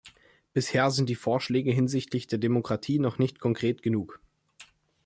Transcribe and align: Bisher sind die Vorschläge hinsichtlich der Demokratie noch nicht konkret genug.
Bisher 0.53 0.89
sind 0.89 1.09
die 1.09 1.15
Vorschläge 1.15 1.71
hinsichtlich 1.71 2.25
der 2.25 2.39
Demokratie 2.39 2.97
noch 2.97 3.19
nicht 3.19 3.39
konkret 3.39 3.83
genug. 3.83 4.19